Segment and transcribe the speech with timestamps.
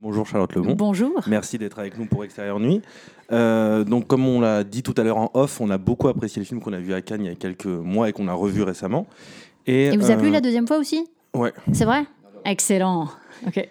[0.00, 0.74] Bonjour Charlotte Lebon.
[0.74, 1.20] Bonjour.
[1.26, 2.82] Merci d'être avec nous pour Extérieur Nuit.
[3.32, 6.40] Euh, donc, comme on l'a dit tout à l'heure en off, on a beaucoup apprécié
[6.40, 8.32] le film qu'on a vu à Cannes il y a quelques mois et qu'on a
[8.32, 9.08] revu récemment.
[9.66, 11.08] Et, vous euh, plu la deuxième fois aussi?
[11.34, 11.52] Ouais.
[11.72, 12.06] C'est vrai?
[12.44, 13.08] Excellent.
[13.44, 13.68] Ok.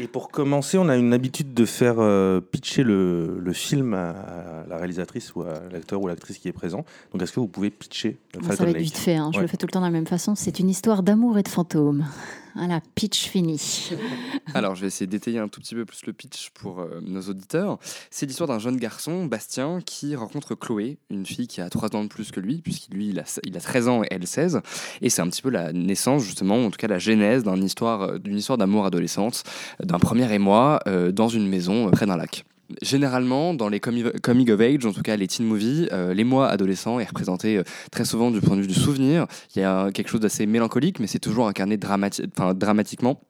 [0.00, 4.64] Et pour commencer, on a une habitude de faire euh, pitcher le, le film à,
[4.68, 6.84] la réalisatrice ou à l'acteur ou l'actrice qui est présent.
[7.12, 9.30] Donc, est-ce que vous pouvez pitcher Bon, Falcon Ça va être Lake vite fait, hein.
[9.32, 9.42] je Ouais.
[9.42, 10.36] le fais tout le temps de la même façon.
[10.36, 12.06] C'est une histoire d'amour et de fantômes.
[12.54, 13.90] Voilà, pitch fini.
[14.54, 17.20] Alors, je vais essayer d'étayer un tout petit peu plus le pitch pour euh, nos
[17.22, 17.78] auditeurs.
[18.10, 22.02] C'est l'histoire d'un jeune garçon, Bastien, qui rencontre Chloé, une fille qui a 3 ans
[22.04, 24.60] de plus que lui, puisqu'il lui, il a, il a 13 ans et elle 16.
[25.02, 28.02] Et c'est un petit peu la naissance, justement, en tout cas la genèse d'une histoire,
[28.02, 29.44] euh, d'une histoire d'amour adolescente,
[29.88, 32.44] d'un premier émoi euh, dans une maison euh, près d'un lac.
[32.82, 36.48] Généralement, dans les comi- coming of age, en tout cas les teen movies, euh, l'émoi
[36.48, 39.26] adolescent est représenté euh, très souvent du point de vue du souvenir.
[39.56, 43.20] Il y a quelque chose d'assez mélancolique, mais c'est toujours incarné dramatiquement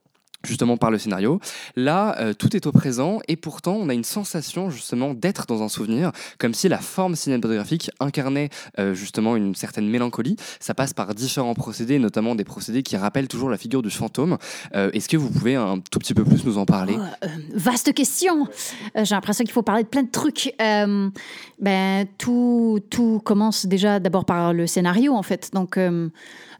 [0.45, 1.41] justement par le scénario.
[1.77, 5.63] Là, euh, tout est au présent et pourtant on a une sensation justement d'être dans
[5.63, 10.37] un souvenir, comme si la forme cinématographique incarnait euh, justement une certaine mélancolie.
[10.61, 14.39] Ça passe par différents procédés, notamment des procédés qui rappellent toujours la figure du fantôme.
[14.75, 16.97] Euh, Est-ce que vous pouvez un tout petit peu plus nous en parler?
[16.97, 18.47] Oh, vaste question.
[18.95, 20.55] J'ai l'impression qu'il faut parler de plein de trucs.
[20.59, 25.51] Ben, tout, tout commence déjà d'abord par le scénario, en fait.
[25.53, 25.79] Donc,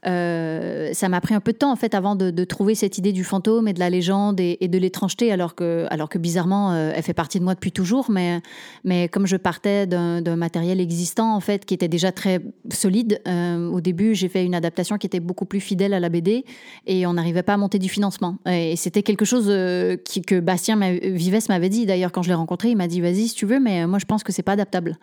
[0.07, 3.13] euh, ça m'a pris un peu de temps, en fait, avant de, trouver cette idée
[3.13, 6.93] du fantôme et de la légende et, de l'étrangeté, alors que, alors que bizarrement, euh,
[6.95, 8.11] elle fait partie de moi depuis toujours.
[8.11, 8.41] Mais,
[8.85, 12.41] mais comme je partais d'un matériel existant, en fait, qui était déjà très
[12.73, 16.09] solide, euh, au début, j'ai fait une adaptation qui était beaucoup plus fidèle à la
[16.09, 16.45] BD
[16.87, 18.39] et on n'arrivait pas à monter du financement.
[18.47, 22.71] Et c'était quelque chose que Bastien Vives m'avait dit d'ailleurs quand je l'ai rencontré.
[22.71, 24.99] Il m'a dit vas-y si tu veux, mais moi je pense que c'est pas adaptable.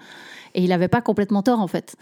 [0.56, 1.96] Et il avait pas complètement tort en fait,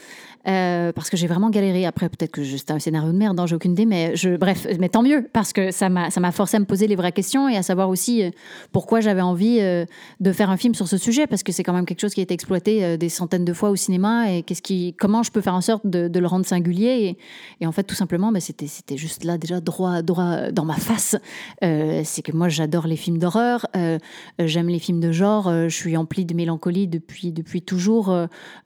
[0.46, 1.86] Euh, parce que j'ai vraiment galéré.
[1.86, 4.90] Après peut-être que c'était un scénario de merde, hein, j'ai aucune idée, mais bref, mais
[4.90, 7.56] tant mieux parce que ça m'a ça forcé à me poser les vraies questions et
[7.56, 8.30] à savoir aussi euh,
[8.74, 9.86] pourquoi j'avais envie euh,
[10.20, 12.20] de faire un film sur ce sujet parce que c'est quand même quelque chose qui
[12.20, 15.56] a été exploité des centaines de fois au cinéma et qui comment je peux faire
[15.56, 17.18] en sorte de, le rendre singulier
[17.62, 21.16] et, en fait tout simplement bah, c'était juste là déjà droit droit dans ma face
[21.62, 23.68] c'est que moi j'adore les films d'horreur
[24.40, 28.14] j'aime les films de genre je suis emplie de mélancolie depuis depuis toujours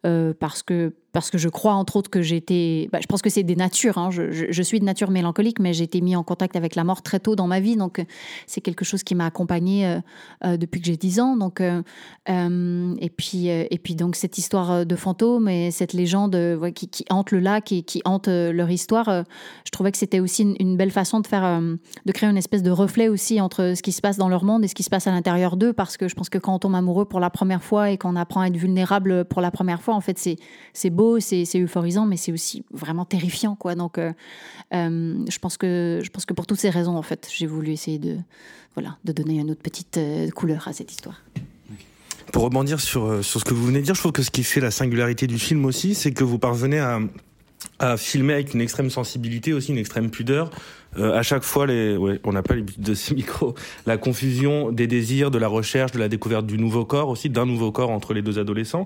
[0.05, 3.29] euh, parce que parce que je crois entre autres que été, bah, je pense que
[3.31, 3.97] c'est des natures.
[3.97, 4.11] hein.
[4.11, 7.19] Je, suis de nature mélancolique, mais j'ai été mis en contact avec la mort très
[7.19, 8.03] tôt dans ma vie, donc euh,
[8.45, 9.99] c'est quelque chose qui m'a accompagnée euh,
[10.45, 11.35] euh, depuis que j'ai 10 ans.
[11.35, 16.37] Donc, et puis et puis donc cette histoire de fantômes et cette légende
[16.75, 19.23] qui, hante le lac et qui hante leur histoire,
[19.65, 22.69] je trouvais que c'était aussi une, belle façon de faire, de créer une espèce de
[22.69, 25.07] reflet aussi entre ce qui se passe dans leur monde et ce qui se passe
[25.07, 27.63] à l'intérieur d'eux, parce que je pense que quand on tombe amoureux pour la première
[27.63, 30.35] fois et qu'on apprend à être vulnérable pour la première fois, en fait, c'est
[30.73, 30.89] c'est
[31.19, 33.75] c'est euphorisant, mais c'est aussi vraiment terrifiant, quoi.
[33.75, 34.13] Donc, euh,
[34.73, 37.71] euh, je pense que je pense que pour toutes ces raisons, en fait, j'ai voulu
[37.71, 38.17] essayer de
[38.75, 41.21] voilà de donner une autre petite euh, couleur à cette histoire.
[42.33, 44.43] Pour rebondir sur, sur ce que vous venez de dire, je trouve que ce qui
[44.43, 46.99] fait la singularité du film aussi, c'est que vous parvenez à,
[47.79, 50.49] à filmer avec une extrême sensibilité, aussi une extrême pudeur.
[50.97, 54.71] Euh, à chaque fois, les, ouais, on n'a pas l'habitude de ces micros, la confusion
[54.71, 57.89] des désirs, de la recherche, de la découverte du nouveau corps aussi, d'un nouveau corps
[57.89, 58.85] entre les deux adolescents.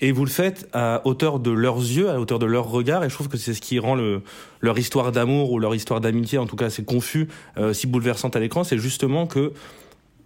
[0.00, 3.08] Et vous le faites à hauteur de leurs yeux, à hauteur de leur regard, et
[3.08, 4.22] je trouve que c'est ce qui rend le,
[4.60, 8.36] leur histoire d'amour ou leur histoire d'amitié, en tout cas, c'est confus, euh, si bouleversante
[8.36, 9.52] à l'écran, c'est justement que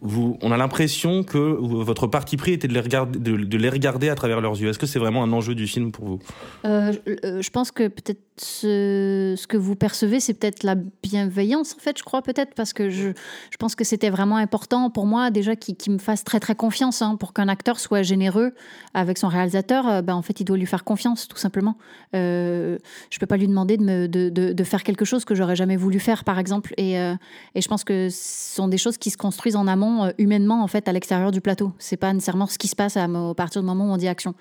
[0.03, 4.69] on a l'impression que votre parti pris était de les regarder, à travers leurs yeux.
[4.69, 6.19] Est-ce que c'est vraiment un enjeu du film pour vous?
[6.65, 11.75] Euh, je- euh, je pense que peut-être ce, que vous percevez, c'est peut-être la bienveillance,
[11.77, 13.11] en fait, je crois, peut-être, parce que je,
[13.59, 17.03] pense que c'était vraiment important pour moi, déjà, qu'il me fasse très, très confiance.
[17.03, 18.55] hein, pour qu'un acteur soit généreux
[18.95, 21.77] avec son réalisateur, ben, en fait, il doit lui faire confiance, tout simplement.
[22.15, 22.79] Je
[23.19, 26.73] peux pas lui demander de, faire quelque chose que j'aurais jamais voulu faire, par exemple.
[26.79, 30.11] Et, et je pense que ce sont des choses qui se construisent en amont, euh,
[30.19, 31.73] humainement, en fait, à l'extérieur du plateau.
[31.79, 34.09] C'est pas nécessairement ce qui se passe à, à partir du moment où on dit
[34.09, 34.35] action.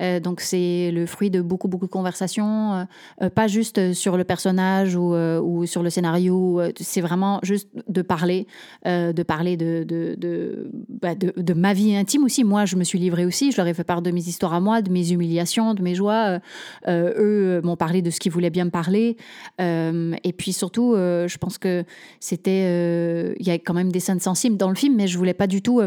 [0.00, 2.84] Euh, donc c'est le fruit de beaucoup beaucoup de conversations, euh,
[3.22, 6.60] euh, pas juste sur le personnage ou, sur le scénario.
[6.80, 8.46] C'est vraiment juste de parler,
[8.84, 12.44] de parler de de, bah, de de ma vie intime aussi.
[12.44, 13.52] Moi, je me suis livrée aussi.
[13.52, 15.94] Je leur ai fait part de mes histoires à moi, de mes humiliations, de mes
[15.94, 16.40] joies.
[16.88, 19.16] Eux m'ont parlé de ce qu'ils voulaient bien me parler.
[19.58, 21.84] Et puis surtout, je pense que
[22.20, 25.34] c'était, il y a quand même des scènes sensibles dans le film, mais je voulais
[25.34, 25.80] pas du tout.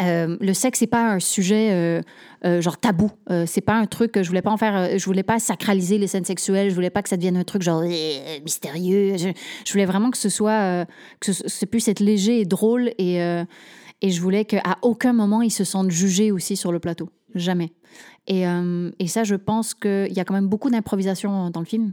[0.00, 2.00] Euh, le sexe c'est pas un sujet euh,
[2.44, 3.10] euh, genre tabou.
[3.46, 6.24] C'est pas un truc je voulais pas en faire je voulais pas sacraliser les scènes
[6.24, 7.82] sexuelles je voulais pas que ça devienne un truc genre
[8.44, 9.16] mystérieux.
[9.16, 10.86] Je, voulais vraiment que ce soit
[11.20, 13.46] que ce, puisse être léger et drôle et
[14.02, 17.10] je voulais qu'à aucun moment ils se sentent jugés aussi sur le plateau.
[17.34, 17.72] Jamais.
[18.26, 18.44] Et
[19.06, 21.92] ça je pense qu'il y a quand même beaucoup d'improvisation dans le film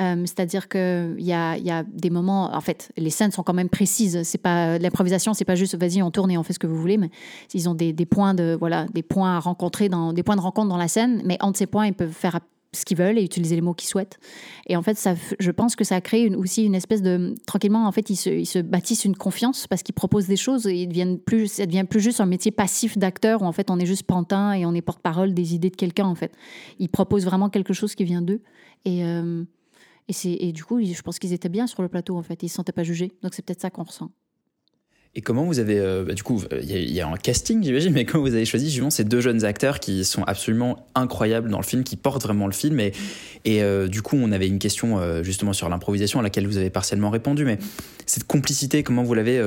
[0.00, 3.54] Euh, c'est-à-dire qu'il y a, y a des moments, en fait, les scènes sont quand
[3.54, 4.22] même précises.
[4.22, 6.80] C'est pas l'improvisation, c'est pas juste vas-y on tourne et on fait ce que vous
[6.80, 7.10] voulez, mais
[7.54, 10.68] ils ont des, points de voilà des points à rencontrer dans des points de rencontre
[10.68, 12.38] dans la scène, mais entre ces points ils peuvent faire
[12.72, 14.18] ce qu'ils veulent et utiliser les mots qu'ils souhaitent.
[14.66, 15.08] Et en fait,
[15.40, 17.86] je pense que ça a créé une, aussi une espèce de tranquillement.
[17.86, 20.74] En fait, ils se, ils se bâtissent une confiance parce qu'ils proposent des choses et
[20.74, 23.78] ils deviennent plus, ça devient plus juste un métier passif d'acteur où en fait on
[23.78, 26.06] est juste pantin et on est porte-parole des idées de quelqu'un.
[26.06, 26.32] En fait,
[26.78, 28.42] ils proposent vraiment quelque chose qui vient d'eux
[28.84, 29.44] et euh,
[30.08, 32.42] et, et du coup, je pense qu'ils étaient bien sur le plateau, en fait.
[32.42, 33.12] Ils ne se sentaient pas jugés.
[33.22, 34.10] Donc, c'est peut-être ça qu'on ressent.
[35.14, 38.04] Et comment vous avez, euh, bah, du coup, il y, a un casting, j'imagine, mais
[38.04, 41.64] comment vous avez choisi justement ces deux jeunes acteurs qui sont absolument incroyables dans le
[41.64, 42.92] film, qui portent vraiment le film Et,
[43.44, 46.58] et euh, du coup, on avait une question euh, justement sur l'improvisation à laquelle vous
[46.58, 47.58] avez partiellement répondu, mais
[48.04, 49.42] cette complicité, comment vous l'avez,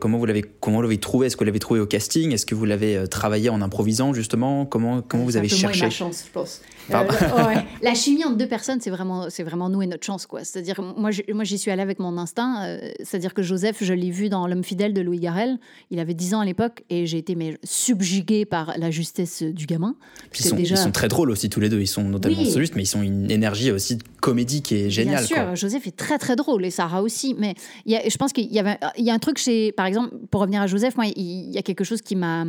[0.00, 2.32] comment vous l'avez, comment vous l'avez trouvé Est-ce que vous l'avez trouvé au casting?
[2.32, 4.66] Est-ce que vous l'avez travaillé en improvisant justement?
[4.66, 5.90] Comment, comment vous avez cherché?
[5.90, 6.60] chance, je pense.
[6.90, 7.64] ouais.
[7.82, 10.44] La chimie entre deux personnes, c'est vraiment, c'est vraiment nous et notre chance, quoi.
[10.44, 12.78] C'est-à-dire, moi, moi, j'y suis allée avec mon instinct.
[13.02, 15.58] c'est-à-dire que Joseph, je l'ai vu dans L'homme fidèle de Louis Garel.
[15.90, 19.66] Il avait 10 ans à l'époque et j'ai été mais, subjuguée par la justesse du
[19.66, 19.94] gamin.
[20.38, 20.74] Ils sont, déjà...
[20.74, 21.80] ils sont, très drôles aussi tous les deux.
[21.80, 22.70] Ils sont notamment oui.
[22.74, 25.24] mais ils sont une énergie aussi comédique et géniale.
[25.24, 27.34] Bien sûr, Joseph est très très drôle et Sarah aussi.
[27.38, 27.54] Mais
[27.86, 30.14] y a, je pense qu'il y, avait, il y a un truc chez, par exemple,
[30.30, 32.44] pour revenir à Joseph, moi, il y a quelque chose qui m'a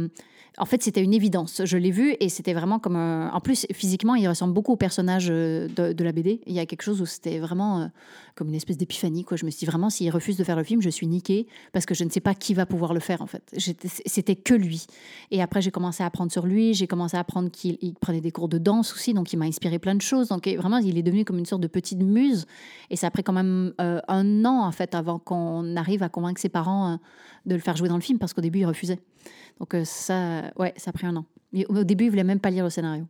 [0.57, 1.61] en fait, c'était une évidence.
[1.65, 2.95] Je l'ai vu et c'était vraiment comme.
[2.95, 6.41] En plus, physiquement, il ressemble beaucoup au personnage euh, de, la BD.
[6.45, 7.87] Il y a quelque chose où c'était vraiment euh,
[8.35, 9.25] comme une espèce d'épiphanie.
[9.25, 9.35] Quoi.
[9.35, 11.85] Je me suis dit vraiment, s'il refuse de faire le film, je suis niquée parce
[11.85, 13.43] que je ne sais pas qui va pouvoir le faire, en fait.
[14.05, 14.85] C'était que lui.
[15.31, 16.73] Et après, j'ai commencé à apprendre sur lui.
[16.73, 19.13] J'ai commencé à apprendre qu'il prenait des cours de danse aussi.
[19.13, 20.29] Donc, il m'a inspiré plein de choses.
[20.29, 22.45] Donc, vraiment, il est devenu comme une sorte de petite muse.
[22.89, 26.09] Et ça a pris quand même euh, un an, en fait, avant qu'on arrive à
[26.09, 26.97] convaincre ses parents
[27.45, 28.99] de le faire jouer dans le film parce qu'au début, il refusait.
[29.59, 31.25] Donc euh, ça, ouais, ça a pris un an.
[31.69, 33.05] Au début, il voulait même pas lire le scénario.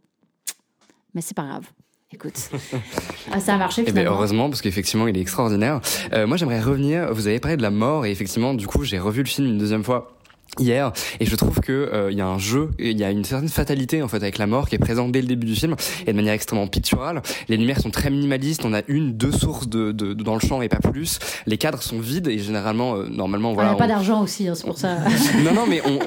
[1.13, 1.65] Mais c'est pas grave.
[2.11, 2.49] Écoute,
[3.31, 4.15] ah, ça a marché eh ben, finalement.
[4.15, 5.81] heureusement, parce qu'effectivement, il est extraordinaire.
[6.13, 7.13] Euh, moi, j'aimerais revenir.
[7.13, 9.57] Vous avez parlé de la mort, et effectivement, du coup, j'ai revu le film une
[9.57, 10.14] deuxième fois
[10.59, 13.23] hier et je trouve que euh, il y a un jeu il y a une
[13.23, 15.75] certaine fatalité en fait avec la mort qui est présente dès le début du film
[16.05, 17.21] et de manière extrêmement picturale.
[17.49, 20.61] Les lumières sont très minimalistes on a une deux sources de, de, dans le champ
[20.61, 21.19] et pas plus.
[21.45, 24.55] Les cadres sont vides et généralement euh, normalement voilà on n'a pas d'argent aussi hein,
[24.55, 24.97] c'est pour ça.
[25.43, 25.99] Non non mais on,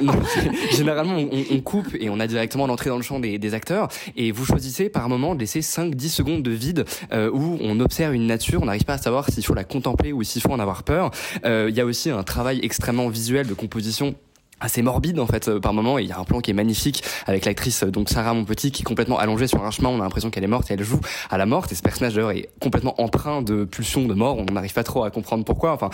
[0.76, 3.88] généralement on, on, coupe et on a directement l'entrée dans le champ des, des, acteurs
[4.16, 8.14] et vous choisissez par moment de laisser 5-10 secondes de vide euh, où on observe
[8.14, 10.60] une nature on n'arrive pas à savoir s'il faut la contempler ou s'il faut en
[10.60, 11.10] avoir peur.
[11.44, 14.14] Il y a aussi un travail extrêmement visuel de composition
[14.60, 15.98] assez morbide en fait euh, par moment.
[15.98, 18.70] Et il y a un plan qui est magnifique avec l'actrice euh, donc Sarah Monpetit
[18.70, 19.88] qui est complètement allongée sur un chemin.
[19.88, 21.00] On a l'impression qu'elle est morte et elle joue
[21.30, 24.36] à la mort et ce personnage d'ailleurs est complètement empreint de pulsions de mort.
[24.38, 25.72] On n'arrive pas trop à comprendre pourquoi.
[25.72, 25.90] Enfin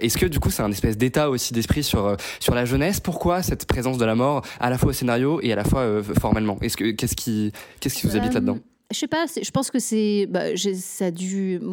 [0.00, 3.00] est-ce que du coup c'est un espèce d'état aussi d'esprit sur euh, sur la jeunesse?
[3.00, 5.84] Pourquoi cette présence de la mort à la fois au scénario et à la fois
[6.20, 6.58] formellement?
[6.60, 8.58] Est-ce que qu'est-ce qui qu'est-ce qui vous habite là-dedans?
[8.90, 10.26] Je sais pas, je pense que c'est.
[10.28, 10.44] Bah,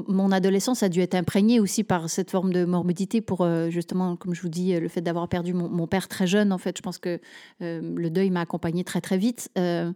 [0.07, 4.15] mon adolescence a dû être imprégnée aussi par cette forme de morbidité pour euh, justement,
[4.15, 6.53] comme je vous dis, le fait d'avoir perdu mon, père très jeune.
[6.53, 7.19] En fait, je pense que
[7.61, 9.49] euh, le deuil m'a accompagné très très vite.
[9.57, 9.91] Euh,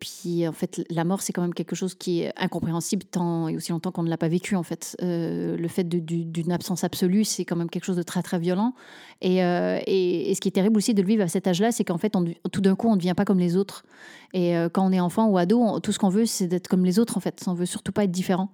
[0.00, 3.56] puis en fait, la mort, c'est quand même quelque chose qui est incompréhensible tant et
[3.56, 4.56] aussi longtemps qu'on ne l'a pas vécu.
[4.56, 8.38] En fait, le fait d'une absence absolue, c'est quand même quelque chose de très très
[8.38, 8.72] violent.
[9.20, 12.12] Et, ce qui est terrible aussi de le vivre à cet âge-là, c'est qu'en fait,
[12.52, 13.84] tout d'un coup, on ne devient pas comme les autres.
[14.32, 16.98] Et quand on est enfant ou ado, tout ce qu'on veut, c'est d'être comme les
[16.98, 17.42] autres, en fait.
[17.46, 18.50] On veut surtout pas être différent.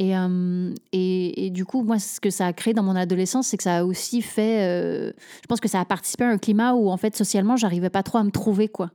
[0.00, 3.56] Euh, et, et, du coup, moi, ce que ça a créé dans mon adolescence, c'est
[3.56, 4.62] que ça a aussi fait.
[4.62, 7.90] Euh, je pense que ça a participé à un climat où, en fait, socialement, j'arrivais
[7.90, 8.90] pas trop à me trouver, quoi.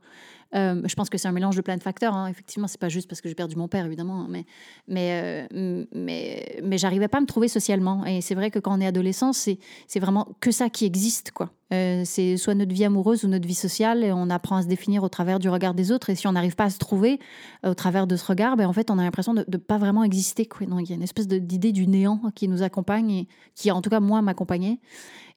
[0.54, 2.14] Euh, je pense que c'est un mélange de plein de facteurs.
[2.14, 2.28] Hein.
[2.28, 4.44] Effectivement, c'est pas juste parce que j'ai perdu mon père, évidemment, hein, mais
[4.88, 5.48] mais
[5.92, 8.04] mais mais j'arrivais pas à me trouver socialement.
[8.04, 11.32] Et c'est vrai que quand on est adolescent, c'est c'est vraiment que ça qui existe,
[11.32, 11.50] quoi.
[11.72, 14.68] Euh, c'est soit notre vie amoureuse ou notre vie sociale, et on apprend à se
[14.68, 16.10] définir au travers du regard des autres.
[16.10, 17.18] Et si on n'arrive pas à se trouver
[17.64, 19.78] euh, au travers de ce regard, ben, en fait, on a l'impression de ne pas
[19.78, 20.46] vraiment exister.
[20.46, 20.66] Quoi.
[20.66, 23.82] Donc, il y a une espèce d'idée du néant qui nous accompagne, et qui, en
[23.82, 24.78] tout cas, moi, m'accompagnait.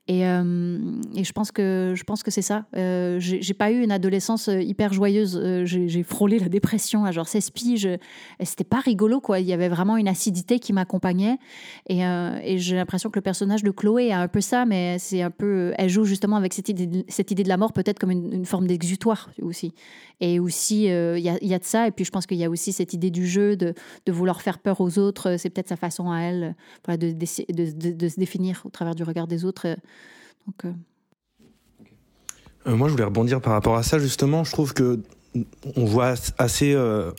[0.09, 0.77] Et, euh,
[1.15, 2.65] et, je pense que je pense que c'est ça.
[2.77, 5.37] Euh, j'ai pas eu une adolescence euh, hyper joyeuse.
[5.41, 7.89] Euh, j'ai frôlé la dépression à genre 16 piges.
[8.41, 9.41] C'était pas rigolo quoi.
[9.41, 11.37] Il y avait vraiment une acidité qui m'accompagnait.
[11.89, 11.99] Et,
[12.57, 15.73] j'ai l'impression que le personnage de Chloé a un peu ça, mais c'est un peu.
[15.77, 19.73] Elle joue justement avec cette idée de, la mort peut-être comme une, forme d'exutoire aussi.
[20.21, 21.87] Et aussi il y a, de ça.
[21.87, 23.73] Et puis je pense qu'il y a aussi cette idée du jeu de,
[24.07, 25.35] vouloir faire peur aux autres.
[25.37, 26.55] C'est peut-être sa façon à elle
[26.87, 29.67] de, se définir au travers du regard des autres.
[30.65, 30.71] Euh,
[32.67, 33.99] euh, moi, je voulais rebondir par rapport à ça.
[33.99, 34.99] Justement, je trouve que
[35.75, 37.11] on voit assez euh,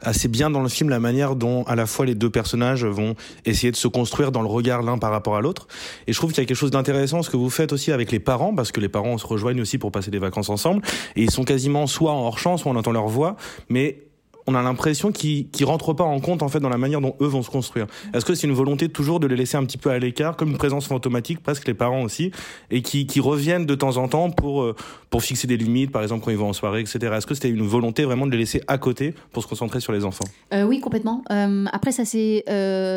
[0.00, 3.14] assez bien dans le film la manière dont à la fois les deux personnages vont
[3.44, 5.66] essayer de se construire dans le regard l'un par rapport à l'autre.
[6.06, 8.12] Et je trouve qu'il y a quelque chose d'intéressant ce que vous faites aussi avec
[8.12, 10.82] les parents, parce que les parents se rejoignent aussi pour passer des vacances ensemble,
[11.16, 13.36] et ils sont quasiment soit en hors champ, soit on entend leur voix,
[13.68, 14.07] mais
[14.48, 17.14] on a l'impression qu'ils qui rentrent pas en compte en fait dans la manière dont
[17.20, 17.86] eux vont se construire.
[18.14, 20.48] Est-ce que c'est une volonté toujours de les laisser un petit peu à l'écart, comme
[20.48, 22.32] une présence fantomatique, presque les parents aussi,
[22.70, 24.74] et qui, qui reviennent de temps en temps pour euh,
[25.10, 26.98] pour fixer des limites, par exemple quand ils vont en soirée, etc.
[27.16, 29.92] Est-ce que c'était une volonté vraiment de les laisser à côté pour se concentrer sur
[29.92, 30.24] les enfants?
[30.54, 31.22] Euh, oui, complètement.
[31.30, 32.44] Euh, après, ça s'est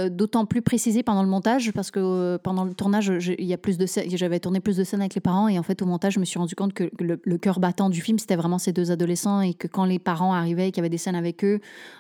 [0.10, 3.78] d'autant plus précisé pendant le montage parce que pendant le tournage, il y a plus
[3.78, 6.20] de j'avais tourné plus de scènes avec les parents et en fait, au montage, je
[6.20, 8.92] me suis rendu compte que le, le cœur battant du film, c'était vraiment ces deux
[8.92, 11.41] adolescents et que quand les parents arrivaient et qu'il y avait des scènes avec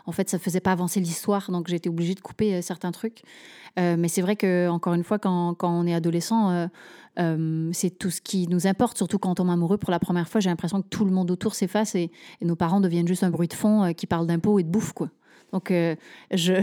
[0.06, 1.52] en fait, ça faisait pas avancer l'histoire.
[1.52, 3.22] Donc, été obligée de couper euh, certains trucs.
[3.80, 6.68] Euh, mais c'est vrai que encore une fois, quand, on est adolescent,
[7.18, 10.28] euh, c'est tout ce qui nous importe, surtout quand on tombe amoureux pour la première
[10.28, 10.42] fois.
[10.42, 13.30] J'ai l'impression que tout le monde autour s'efface et, et nos parents deviennent juste un
[13.30, 15.10] bruit de fond qui parle d'impôts et de bouffe, quoi.
[15.52, 15.96] Donc, euh,
[16.32, 16.54] je,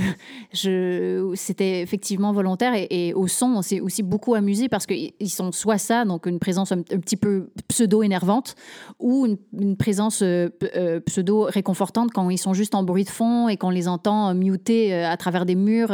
[0.53, 2.73] je, c'était effectivement volontaire.
[2.75, 6.39] Et, au son, on s'est aussi beaucoup amusé parce qu'ils sont soit ça, donc une
[6.39, 8.55] présence un, petit peu pseudo-énervante,
[8.99, 13.57] ou une, présence euh, euh, pseudo-réconfortante quand ils sont juste en bruit de fond et
[13.57, 15.93] qu'on les entend muter à travers des murs.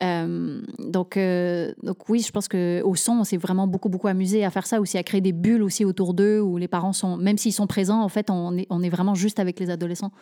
[0.00, 4.50] donc, donc oui, je pense que au son, on s'est vraiment beaucoup beaucoup amusé à
[4.50, 7.38] faire ça aussi, à créer des bulles aussi autour d'eux où les parents sont, même
[7.38, 10.12] s'ils sont présents, en fait, on est, on est vraiment juste avec les adolescents.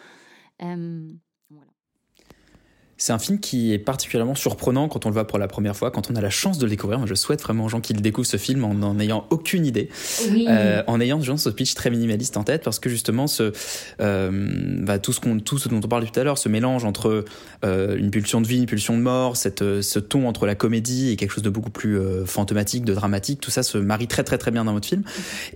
[2.96, 5.90] C'est un film qui est particulièrement surprenant quand on le voit pour la première fois,
[5.90, 6.98] quand on a la chance de le découvrir.
[6.98, 9.66] Moi, je souhaite vraiment aux gens qui le découvrent ce film en n'en ayant aucune
[9.66, 9.88] idée,
[10.30, 10.46] Oui.
[10.48, 13.52] euh, en ayant genre, ce pitch très minimaliste en tête, parce que justement, ce,
[14.00, 14.48] euh,
[14.80, 17.24] bah, tout, ce qu'on, tout ce dont on parlait tout à l'heure, ce mélange entre
[17.64, 21.10] euh, une pulsion de vie, une pulsion de mort, cette, ce ton entre la comédie
[21.10, 24.38] et quelque chose de beaucoup plus fantomatique, de dramatique, tout ça se marie très très
[24.38, 25.02] très bien dans votre film.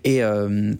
[0.04, 0.20] Et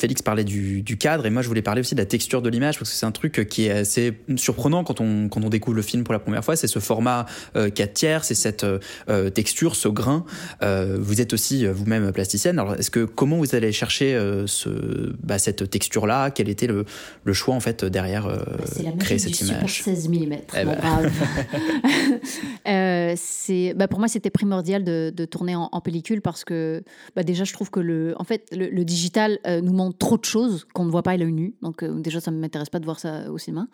[0.00, 2.49] Félix parlait du, du cadre, et moi je voulais parler aussi de la texture de
[2.49, 5.77] l'image, parce que c'est un truc qui est assez surprenant quand on, quand on découvre
[5.77, 6.48] le film pour la première fois.
[6.57, 7.26] C'est ce format
[7.57, 8.78] euh, 4 tiers, c'est cette euh,
[9.09, 10.25] euh, texture, ce grain.
[10.62, 12.59] Euh, vous êtes aussi euh, vous-même plasticienne.
[12.59, 16.31] Alors, est-ce que comment vous allez chercher euh, ce, bah, cette texture-là?
[16.31, 16.85] Quel était le,
[17.25, 18.38] le choix en fait derrière euh,
[18.83, 19.73] la créer cette du image?
[19.73, 20.33] Super 16 mm.
[20.33, 20.64] Eh.
[22.69, 26.83] Euh, c'est, bah, pour moi, c'était primordial de, de tourner en, en pellicule parce que
[27.17, 30.19] bah, déjà, je trouve que le, en fait, le, le digital euh, nous montre trop
[30.19, 31.55] de choses qu'on ne voit pas à l'œil nu.
[31.62, 33.69] Donc euh, déjà, ça ne m'intéresse pas de voir ça au cinéma.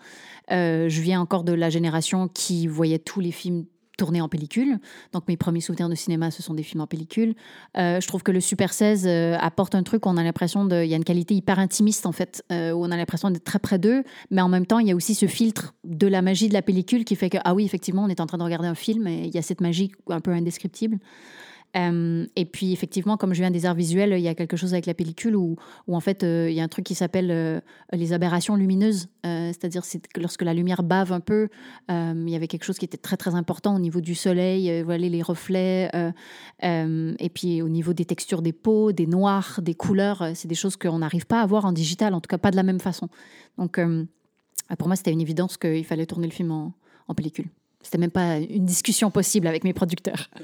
[0.52, 3.64] Euh, je viens encore de la génération qui voyait tous les films
[3.96, 4.78] tournés en pellicule.
[5.12, 7.34] Donc mes premiers souvenirs de cinéma, ce sont des films en pellicule.
[7.76, 10.64] Euh, je trouve que le Super 16 euh, apporte un truc où on a l'impression
[10.64, 10.82] de...
[10.82, 13.44] Il y a une qualité hyper intimiste, en fait, euh, où on a l'impression d'être
[13.44, 16.22] très près d'eux, mais en même temps, il y a aussi ce filtre de la
[16.22, 18.44] magie de la pellicule qui fait que, ah oui, effectivement, on est en train de
[18.44, 20.98] regarder un film et il y a cette magie un peu indescriptible.
[21.76, 24.72] Euh, et puis, effectivement, comme je viens des arts visuels, il y a quelque chose
[24.72, 25.56] avec la pellicule où,
[25.88, 27.60] en fait, euh, il y a un truc qui s'appelle euh,
[27.92, 29.08] les aberrations lumineuses.
[29.24, 31.48] C'est-à-dire, c'est que lorsque la lumière bave un peu,
[31.88, 35.08] il y avait quelque chose qui était très, très important au niveau du soleil, voilà,
[35.08, 35.90] les reflets,
[36.62, 40.28] et puis au niveau des textures des peaux, des noirs, des couleurs.
[40.34, 42.56] C'est des choses qu'on n'arrive pas à voir en digital, en tout cas pas de
[42.56, 43.08] la même façon.
[43.58, 44.04] Donc, euh,
[44.78, 46.74] pour moi, c'était une évidence qu'il fallait tourner le film en,
[47.08, 47.48] en pellicule.
[47.82, 50.30] C'était même pas une discussion possible avec mes producteurs.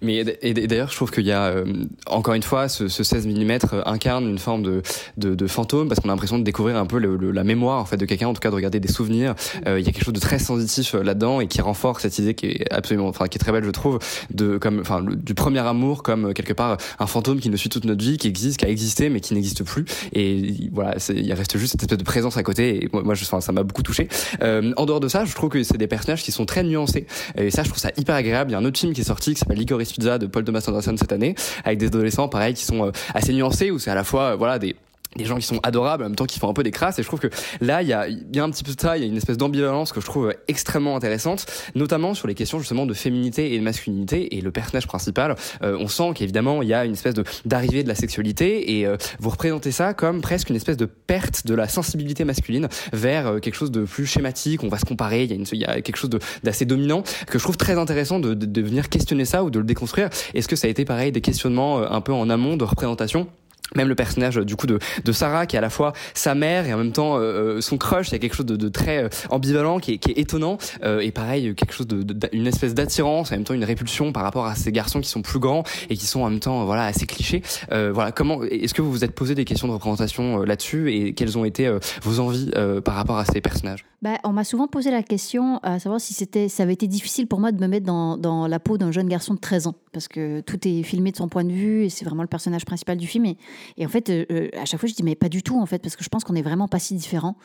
[0.00, 1.64] Mais et d'ailleurs, je trouve qu'il y a euh,
[2.06, 4.82] encore une fois ce, ce 16 mm incarne une forme de,
[5.16, 7.80] de, de fantôme parce qu'on a l'impression de découvrir un peu le, le- la mémoire
[7.80, 9.34] en fait de quelqu'un, en tout cas de regarder des souvenirs.
[9.66, 12.18] Euh, il y a quelque chose de très sensitif euh, là-dedans et qui renforce cette
[12.18, 13.98] idée qui est absolument, enfin qui est très belle, je trouve,
[14.32, 17.68] de comme, enfin du premier amour comme euh, quelque part un fantôme qui nous suit
[17.68, 19.84] toute notre vie, qui existe, qui a existé mais qui n'existe plus.
[20.12, 22.84] Et voilà, il reste juste cette espèce de présence à côté.
[22.84, 24.08] Et moi, je, enfin, ça m'a beaucoup touché.
[24.42, 27.06] Euh, en dehors de ça, je trouve que c'est des personnages qui sont très nuancés.
[27.36, 28.50] Et ça, je trouve ça hyper agréable.
[28.50, 30.44] Il y a un autre film qui est sorti qui s'appelle Licorice Pizza de Paul
[30.44, 31.34] Thomas Anderson cette année,
[31.64, 34.36] avec des adolescents, pareil, qui sont euh, assez nuancés, où c'est à la fois, euh,
[34.36, 34.76] voilà, des
[35.16, 37.02] des gens qui sont adorables en même temps qui font un peu des crasses et
[37.02, 37.28] je trouve que
[37.60, 39.16] là il y a, y a un petit peu de ça il y a une
[39.16, 43.58] espèce d'ambivalence que je trouve extrêmement intéressante notamment sur les questions justement de féminité et
[43.58, 47.14] de masculinité et le personnage principal euh, on sent qu'évidemment il y a une espèce
[47.14, 50.86] de d'arrivée de la sexualité et euh, vous représentez ça comme presque une espèce de
[50.86, 54.84] perte de la sensibilité masculine vers euh, quelque chose de plus schématique on va se
[54.84, 56.10] comparer il y a, y a quelque chose
[56.42, 59.58] d'assez dominant que je trouve très intéressant de, de, de venir questionner ça ou de
[59.58, 60.08] le déconstruire.
[60.34, 63.28] Est-ce que ça a été pareil des questionnements euh, un peu en amont de représentation
[63.74, 66.34] même le personnage euh, du coup de, de Sarah qui est à la fois sa
[66.34, 68.68] mère et en même temps euh, son crush il y a quelque chose de, de
[68.68, 70.58] très euh, ambivalent qui est, qui est étonnant.
[70.82, 74.22] Euh, et pareil quelque chose de, une espèce d'attirance en même temps une répulsion par
[74.22, 76.64] rapport à ces garçons qui sont plus grands et qui sont en même temps euh,
[76.64, 77.42] voilà assez clichés.
[77.72, 80.92] Euh, voilà comment est-ce que vous vous êtes posé des questions de représentation euh, là-dessus
[80.92, 83.84] et quelles ont été euh, vos envies euh, par rapport à ces personnages?
[84.02, 87.26] Bah, on m'a souvent posé la question à savoir si c'était, ça avait été difficile
[87.26, 89.74] pour moi de me mettre dans, dans la peau d'un jeune garçon de 13 ans,
[89.92, 92.66] parce que tout est filmé de son point de vue et c'est vraiment le personnage
[92.66, 93.24] principal du film.
[93.24, 95.64] Et, en fait, euh, euh, à chaque fois, je dis mais pas du tout en
[95.66, 97.36] fait, parce que je pense qu'on est vraiment pas si différents.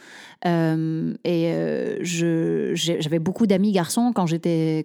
[0.45, 1.99] Euh, et euh,
[2.73, 4.75] j'avais beaucoup d'amis garçons quand j'étais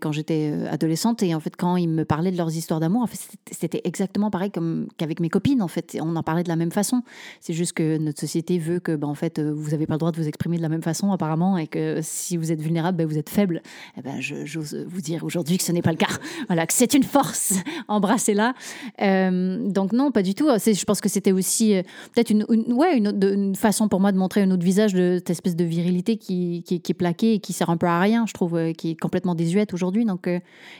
[0.52, 3.06] euh, adolescente et en fait quand ils me parlaient de leurs histoires d'amour,
[3.50, 5.96] c'était- exactement pareil comme qu'avec mes copines en fait.
[6.00, 7.02] On en parlait de la même façon.
[7.40, 9.98] C'est juste que notre société veut que ben, en fait euh, vous avez pas le
[9.98, 13.06] droit de vous exprimer de la même façon apparemment que si vous êtes vulnérable, ben,
[13.06, 13.62] vous êtes faible.
[13.96, 16.06] Eh ben, j'ose vous dire aujourd'hui que ce n'est pas le cas.
[16.48, 17.54] Voilà, que c'est une force.
[17.88, 18.54] Embrassez-la.
[19.02, 20.48] Euh, donc non, pas du tout.
[20.48, 21.82] Je pense que c'était aussi euh,
[22.14, 25.56] peut-être une, ouais, une, façon pour moi de montrer un autre visage de cette espèce
[25.56, 28.56] de virilité qui, qui, est plaquée et qui sert un peu à rien, je trouve,
[28.56, 30.06] euh, qui est complètement désuète aujourd'hui.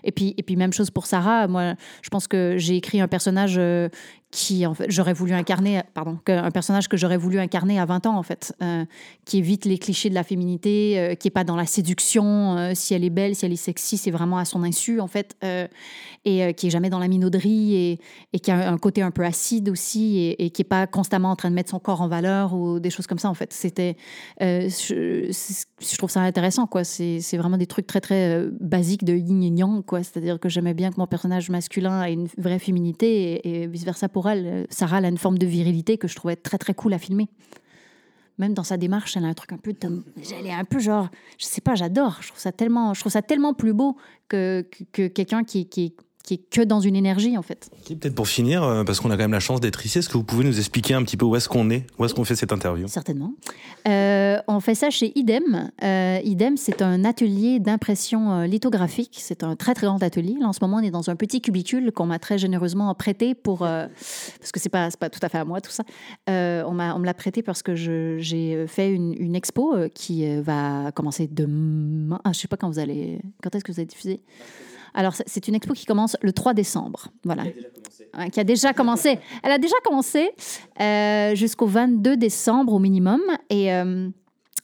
[0.05, 1.49] Et puis, et puis même chose pour Sarah.
[1.49, 3.61] Moi, je pense que j'ai écrit un personnage
[4.37, 8.23] qui, j'aurais voulu incarner, pardon, un personnage que j'aurais voulu incarner à 20 ans, en
[8.23, 8.85] fait, euh,
[9.25, 12.59] qui évite les clichés de la féminité, euh, qui est pas dans la séduction.
[12.59, 15.07] euh, si elle est belle, si elle est sexy, c'est vraiment à son insu, en
[15.07, 15.37] fait,
[16.27, 17.99] et qui est jamais dans la minauderie
[18.33, 21.37] et, qui a un côté un peu acide aussi et, qui est pas constamment en
[21.37, 23.55] train de mettre son corps en valeur ou des choses comme ça, en fait.
[23.55, 23.97] C'était,
[24.41, 26.85] je, c'est- trouve ça intéressant, quoi.
[26.85, 30.03] C'est c'est vraiment des trucs très, très basiques de yin et yang, quoi.
[30.03, 33.07] C'est-à-dire que j'aimais bien que mon personnage masculin ait une vraie féminité
[33.47, 36.59] et, et vice-versa pour Euh, Sarah, a une forme de virilité que je trouvais très,
[36.59, 37.29] très cool à filmer.
[38.39, 39.75] Même dans sa démarche, elle a un truc un peu...
[39.83, 41.09] Elle est un peu genre...
[41.39, 42.19] Je sais pas, j'adore.
[42.21, 43.97] Je trouve ça tellement, je trouve ça tellement plus beau
[44.29, 45.95] que, que, que quelqu'un qui,
[46.27, 47.71] qui est que dans une énergie, en fait.
[47.89, 50.19] Peut-être pour finir, euh, parce qu'on a quand même la chance d'être ici, est-ce que
[50.19, 52.35] vous pouvez nous expliquer un petit peu où est-ce qu'on est, où est-ce qu'on fait
[52.35, 52.89] cette interview?
[52.89, 53.33] Certainement.
[53.87, 55.71] Euh, on fait ça chez IDEM.
[55.85, 59.17] Euh, IDEM, c'est un atelier d'impression lithographique.
[59.23, 60.35] C'est un très, très grand atelier.
[60.41, 63.35] Là, en ce moment, on est dans un petit cubicule qu'on m'a très généreusement prêté
[63.37, 63.63] pour...
[63.63, 63.87] euh,
[64.41, 65.85] parce que c'est pas, pas tout à fait à moi, tout ça.
[66.27, 71.29] On, on me l'a prêté parce que j'ai fait une, une expo qui va commencer
[71.31, 72.21] demain.
[72.25, 73.21] Ah, je sais pas quand vous allez...
[73.43, 74.21] Quand est-ce que vous allez diffuser?
[74.95, 77.09] Alors, c'est- une expo qui commence le 3 décembre.
[77.25, 77.45] Voilà.
[78.19, 79.19] Ouais, qui a déjà commencé.
[79.43, 80.31] Elle a déjà commencé
[80.81, 83.21] euh, jusqu'au 22 décembre au minimum.
[83.51, 84.09] Et, euh,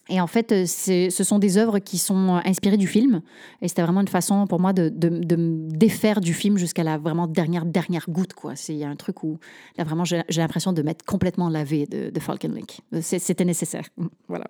[0.08, 3.22] et en fait, euh, ce sont des œuvres qui sont inspirées du film.
[3.62, 6.82] Et c'était vraiment une façon pour moi de, de, de me défaire du film jusqu'à
[6.82, 8.32] la vraiment dernière, dernière goutte.
[8.68, 9.38] Il y a un truc où,
[9.78, 12.80] là, vraiment, j'ai l'impression de m'être complètement lavé de, de Falcon Link.
[13.00, 13.84] C'était nécessaire.
[14.28, 14.46] Voilà.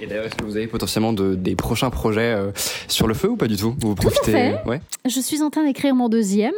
[0.00, 2.50] Et d'ailleurs, est-ce que vous avez potentiellement de- des prochains projets euh,
[2.88, 3.74] sur le feu ou pas du tout?
[3.78, 4.60] Vous à profitez fait.
[4.66, 4.80] Ouais.
[5.08, 6.52] Je suis en train d'écrire mon deuxième,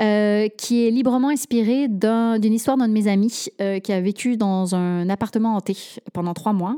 [0.00, 4.00] euh, qui est librement inspiré d'un- d'une histoire d'un de mes amis euh, qui a
[4.00, 5.76] vécu dans un appartement hanté
[6.12, 6.76] pendant trois mois.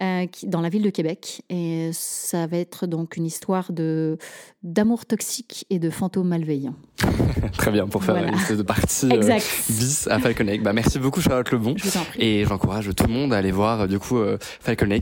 [0.00, 1.42] Euh, qui- dans la ville de Québec.
[1.50, 4.16] Et ça va être donc une histoire de
[4.62, 6.74] d'amour toxique et de fantômes malveillants.
[7.56, 8.30] Très bien, pour faire Voilà.
[8.32, 10.62] une espèce de partie euh, bis à Falcon Lake.
[10.62, 11.74] Bah, merci beaucoup Charlotte Lebon.
[11.76, 11.88] Je.
[12.18, 14.18] Et j'encourage tout le monde à aller voir euh, du coup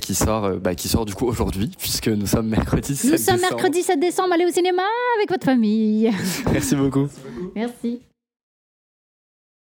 [0.00, 3.36] qui sort, bah, qui sort du coup aujourd'hui puisque nous sommes mercredi 7 Nous sommes
[3.36, 3.54] décembre.
[3.54, 4.82] mercredi 7 décembre, allez au cinéma
[5.18, 6.10] avec votre famille.
[6.52, 7.08] Merci beaucoup.
[7.54, 8.00] Merci.